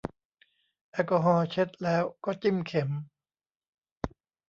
[0.91, 2.89] แอลกอฮอล์เช็ดแล้วก็จิ้มเข็ม